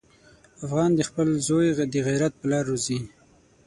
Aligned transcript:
افغان 0.65 0.91
خپل 1.09 1.27
زوی 1.47 1.67
د 1.93 1.95
غیرت 2.07 2.33
په 2.39 2.45
لاره 2.51 2.65
روزي. 2.69 2.99